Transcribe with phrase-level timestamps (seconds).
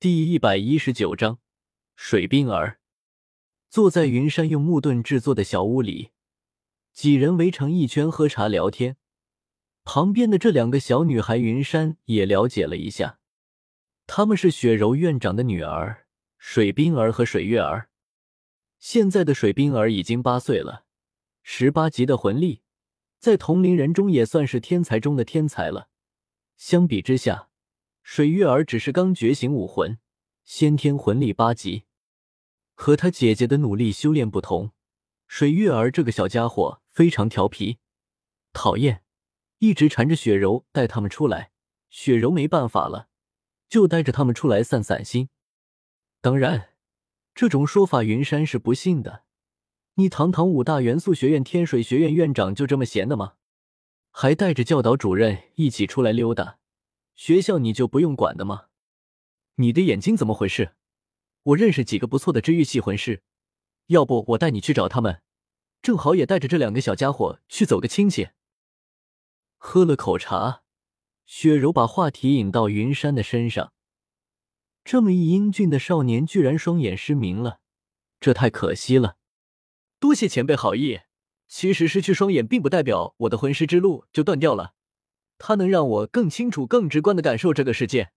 [0.00, 1.40] 第一百一十九章，
[1.94, 2.80] 水冰儿
[3.68, 6.12] 坐在云山用木盾制作的小屋里，
[6.94, 8.96] 几人围成一圈喝茶聊天。
[9.84, 13.18] 旁边的这两个小女孩，云山也了解了一下，
[14.06, 16.06] 她们是雪柔院长的女儿
[16.38, 17.90] 水冰儿和水月儿。
[18.78, 20.86] 现在的水冰儿已经八岁了，
[21.42, 22.62] 十八级的魂力，
[23.18, 25.90] 在同龄人中也算是天才中的天才了。
[26.56, 27.49] 相比之下，
[28.12, 29.96] 水月儿只是刚觉醒武魂，
[30.42, 31.84] 先天魂力八级，
[32.74, 34.72] 和她姐姐的努力修炼不同。
[35.28, 37.78] 水月儿这个小家伙非常调皮，
[38.52, 39.04] 讨厌，
[39.58, 41.52] 一直缠着雪柔带他们出来。
[41.88, 43.06] 雪柔没办法了，
[43.68, 45.28] 就带着他们出来散散心。
[46.20, 46.70] 当然，
[47.32, 49.22] 这种说法云山是不信的。
[49.94, 53.34] 你堂堂五大元素学院天水学院院长就这么闲的吗？
[54.10, 56.58] 还带着教导主任一起出来溜达？
[57.20, 58.68] 学校你就不用管的吗？
[59.56, 60.74] 你的眼睛怎么回事？
[61.42, 63.22] 我认识几个不错的治愈系魂师，
[63.88, 65.20] 要不我带你去找他们，
[65.82, 68.30] 正好也带着这两个小家伙去走个亲戚。
[69.58, 70.62] 喝了口茶，
[71.26, 73.74] 雪柔把话题引到云山的身上。
[74.82, 77.60] 这么一英俊的少年，居然双眼失明了，
[78.18, 79.18] 这太可惜了。
[79.98, 81.00] 多谢前辈好意，
[81.46, 84.72] 其实失去双眼并不代表我的魂师之路就断掉了。
[85.42, 88.12] 它能让我更清楚、更直观的感受这个世界。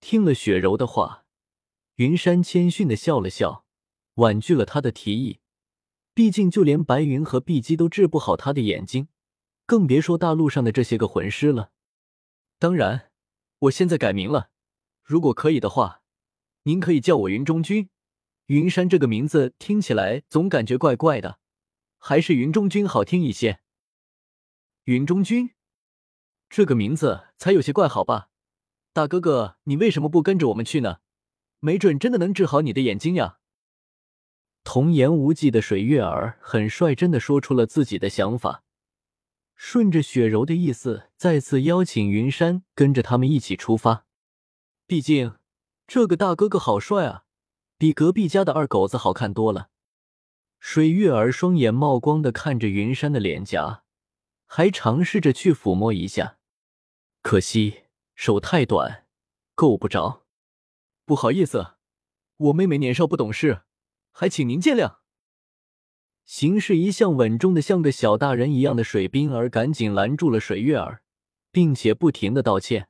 [0.00, 1.24] 听了雪柔的话，
[1.94, 3.64] 云山谦逊的笑了笑，
[4.14, 5.38] 婉拒了他的提议。
[6.12, 9.06] 毕竟，就连白云和碧姬都治不好他的眼睛，
[9.64, 11.70] 更别说大陆上的这些个魂师了。
[12.58, 13.12] 当然，
[13.60, 14.50] 我现在改名了，
[15.04, 16.02] 如果可以的话，
[16.64, 17.88] 您可以叫我云中君。
[18.46, 21.38] 云山这个名字听起来总感觉怪怪的，
[21.96, 23.60] 还是云中君好听一些。
[24.86, 25.52] 云中君。
[26.54, 28.28] 这个名字才有些怪，好吧，
[28.92, 30.98] 大哥哥，你为什么不跟着我们去呢？
[31.60, 33.38] 没准真的能治好你的眼睛呀！
[34.62, 38.64] 童言无忌的水月儿很率真的说出了自己的想法，
[39.54, 44.04] 顺着雪柔的意思，再次邀请云山跟着他们一起出发。
[44.86, 45.36] 毕竟
[45.86, 47.24] 这个大哥哥好帅啊，
[47.78, 49.70] 比隔壁家的二狗子好看多了。
[50.60, 53.84] 水月儿双眼冒光的看着云山的脸颊，
[54.44, 56.36] 还尝试着去抚摸一下。
[57.22, 57.84] 可惜
[58.16, 59.06] 手太短，
[59.54, 60.26] 够不着。
[61.04, 61.74] 不好意思，
[62.36, 63.62] 我妹妹年少不懂事，
[64.10, 64.98] 还请您见谅。
[66.24, 71.02] 行事一向稳重的像个小大人一样的水冰儿赶紧拦住了水月儿，
[71.50, 72.88] 并且不停的道歉。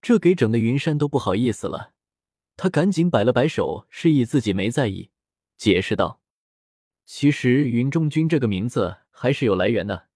[0.00, 1.92] 这给整的云山都不好意思了，
[2.56, 5.10] 他赶紧摆了摆手，示意自己没在意，
[5.56, 6.20] 解释道
[7.04, 10.07] ：“其实云中君这个名字还是有来源的。”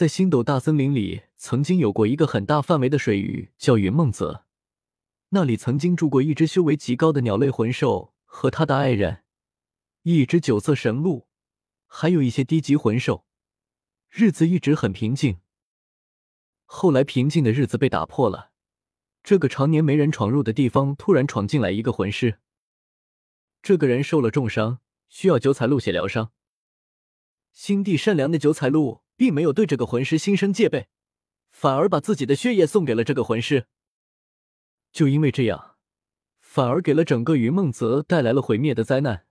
[0.00, 4.46] 在星斗大森林里，曾经有过一个很大范围的水域，叫云梦泽。
[5.28, 9.24] 那里曾经住过一只修为极高的鸟类魂兽和他的爱人，
[10.04, 11.28] 一只九色神鹿，
[11.86, 13.26] 还有一些低级魂兽。
[14.08, 15.40] 日子一直很平静。
[16.64, 18.52] 后来，平静的日子被打破了。
[19.22, 22.38] 这个常年没人闯入的地方，突然闯进来一个魂师。
[23.60, 24.78] 这个人受了重伤，
[25.10, 26.32] 需要九彩鹿血疗伤。
[27.60, 29.02] 心地善良的九彩鹿。
[29.20, 30.88] 并没有对这个魂师心生戒备，
[31.50, 33.66] 反而把自己的血液送给了这个魂师。
[34.92, 35.76] 就因为这样，
[36.40, 39.26] 反而给了整个云梦泽带来了毁灭的灾难。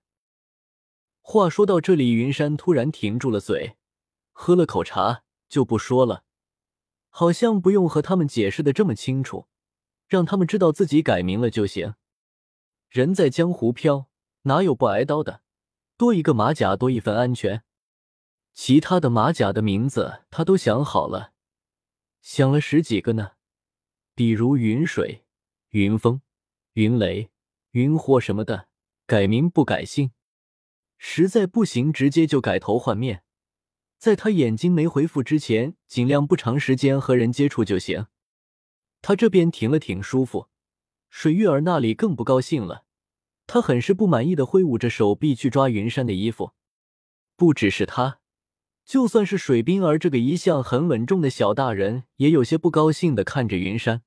[1.22, 3.74] 话说到这里，云山突然停住了嘴，
[4.30, 6.22] 喝了口茶就不说了，
[7.08, 9.48] 好像不用和他们解释的这么清楚，
[10.06, 11.96] 让他们知道自己改名了就行。
[12.90, 14.08] 人在江湖飘，
[14.42, 15.42] 哪有不挨刀的？
[15.96, 17.64] 多一个马甲，多一份安全。
[18.62, 21.32] 其他的马甲的名字他都想好了，
[22.20, 23.30] 想了十几个呢，
[24.14, 25.24] 比如云水、
[25.70, 26.20] 云风、
[26.74, 27.30] 云雷、
[27.70, 28.68] 云火什么的，
[29.06, 30.10] 改名不改姓，
[30.98, 33.24] 实在不行直接就改头换面。
[33.96, 38.08] 在他眼睛没恢复之前，尽量不长时间和人接触就行。
[39.00, 40.50] 他这边停了挺舒服，
[41.08, 42.84] 水月儿那里更不高兴了，
[43.46, 46.52] 他很是不满意的挥舞着手臂去抓云山的衣服，
[47.36, 48.19] 不只是他。
[48.90, 54.02] 就算是水冰儿这个一向很稳重的小大人，也有些不高兴的看着云山，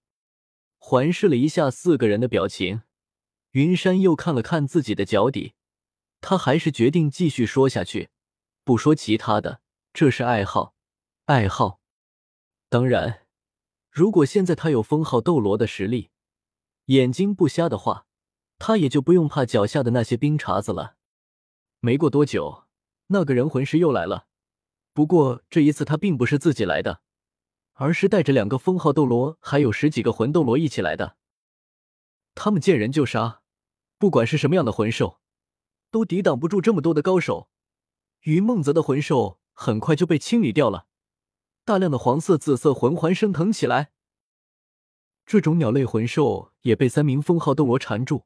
[0.78, 2.82] 环视了一下四个人的表情。
[3.52, 5.54] 云山又看了看自己的脚底，
[6.20, 8.10] 他还是决定继续说下去，
[8.66, 9.62] 不说其他的，
[9.94, 10.76] 这是爱好，
[11.28, 11.80] 爱好。
[12.68, 13.22] 当然，
[13.90, 16.10] 如果现在他有封号斗罗的实力，
[16.88, 18.06] 眼睛不瞎的话，
[18.60, 20.98] 他也就不用怕脚下的那些冰碴子了。
[21.80, 22.66] 没过多久，
[23.08, 24.28] 那个人魂师又来了。
[24.94, 27.02] 不过这一次他并不是自己来的，
[27.74, 31.18] 而是带着两个封号斗罗，还有十几个魂斗罗一起来的。
[32.36, 33.42] 他们见人就杀，
[33.98, 35.20] 不管是什么样的魂兽，
[35.90, 37.50] 都抵挡不住这么多的高手。
[38.22, 40.88] 云梦泽的魂兽很快就被清理掉了，
[41.66, 43.92] 大量的黄色、紫色魂环升腾起来。
[45.26, 48.26] 这种鸟类魂兽也被三名封号斗罗缠住，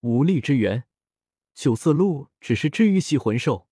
[0.00, 0.84] 无力支援。
[1.54, 3.68] 九色鹿只是治愈系魂兽，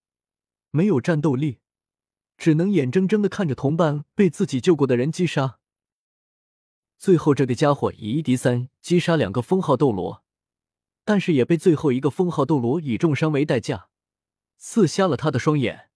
[0.71, 1.61] 没有战斗力，
[2.41, 5.59] 只能眼睁睁的看着同伴被自己救过的人击杀。
[6.97, 10.25] 最后，这个家伙以一敌三，击杀两个封号斗罗，
[11.05, 13.91] 但是也被最后一个封号斗罗以重伤为代价。
[14.57, 15.91] 刺瞎了他的双眼，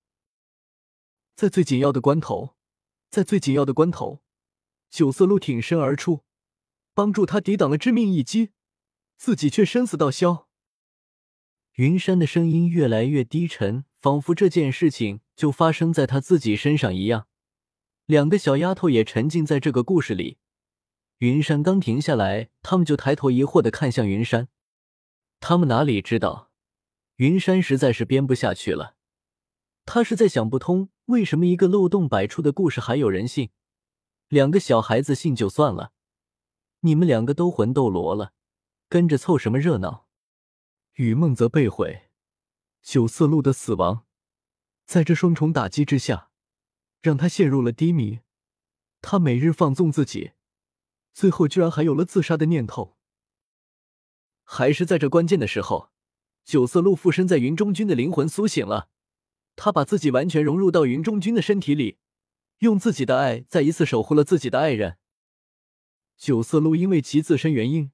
[1.35, 2.55] 在最紧要的关头，
[3.09, 4.23] 在最紧要的关头，
[4.91, 6.25] 九色鹿挺身而出，
[6.93, 8.51] 帮助他抵挡了致命一击，
[9.17, 10.49] 自己却生死道消。
[11.77, 17.27] 云山的声音越来越低沉，仿佛这件事情就发生在他自己身上一样。
[18.07, 20.39] 两个小丫头也沉浸在这个故事里。
[21.19, 24.49] 云山刚停下来，他们就抬头疑惑的看向云山，
[25.41, 26.51] 他们哪里知道？
[27.17, 28.97] 云山实在是编不下去了，
[29.87, 33.51] 他实在想不通，为什么一个漏洞百出的故事还有人信？
[34.29, 35.93] 两个小孩子信就算了，
[36.81, 38.33] 你们两个都魂斗罗了，
[38.89, 40.09] 跟着凑什么热闹？
[40.95, 42.11] 雨梦泽被毁，
[42.83, 44.05] 九色鹿的死亡，
[44.85, 46.31] 在这双重打击之下，
[47.01, 48.21] 让他陷入了低迷。
[49.01, 50.33] 他每日放纵自己，
[51.13, 52.97] 最后居然还有了自杀的念头。
[54.43, 55.91] 还是在这关键的时候。
[56.45, 58.91] 九色鹿附身在云中君的灵魂苏醒了，
[59.57, 61.97] 他把自己完全融入到云中君的身体里，
[62.59, 64.99] 用自己的爱再一次守护了自己的爱人。
[66.19, 67.93] 九色鹿因为其自身原因，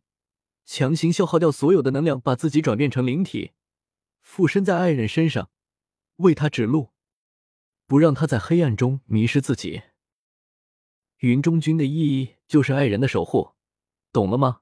[0.66, 3.52] 强行消耗掉所有的能量，把自己转变成灵体，
[4.20, 5.48] 附身在爱人身上，
[6.20, 6.90] 为他指路，
[7.86, 9.82] 不让他在黑暗中迷失自己。
[11.18, 13.52] 云中君的意义就是爱人的守护，
[14.12, 14.60] 懂了吗？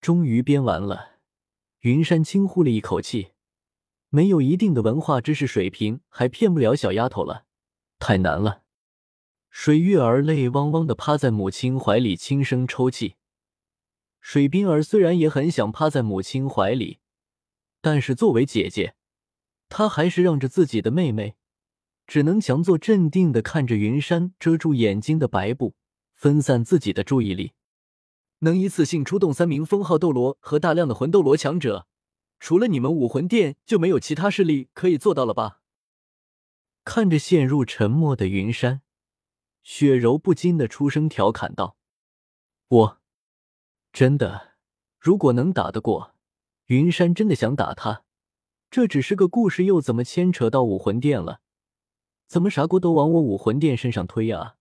[0.00, 1.18] 终于编完了。
[1.80, 3.32] 云山轻呼了一口气，
[4.08, 7.46] 没有一定的文化知识水平，还骗不了小丫头了，
[7.98, 8.62] 太难了。
[9.50, 13.16] 水月儿泪汪汪的趴在母亲怀里，轻声抽泣。
[14.20, 17.00] 水冰儿虽然也很想趴在母亲怀里，
[17.80, 18.94] 但是作为姐姐，
[19.74, 21.34] 他还是让着自己的妹妹，
[22.06, 25.74] 只能强作镇定的看着云山遮住眼睛的白布，
[26.12, 27.52] 分散自己的注意力。
[28.40, 31.86] 能一次性出动三名封号斗罗和大量的魂斗罗强者，
[32.38, 35.62] 除了你们武魂殿，就没有其他势力可以做到了吧？
[36.84, 38.82] 看着陷入沉默的云山，
[39.62, 41.78] 雪柔不禁的出声调侃道
[42.68, 43.00] ：“我
[43.90, 44.56] 真的，
[44.98, 46.14] 如果能打得过
[46.66, 48.01] 云山，真的想打他。
[48.72, 51.40] 这只是个故事，又怎么牵扯到武魂殿了？
[52.26, 54.54] 怎么啥锅都往我武魂殿身上推啊？”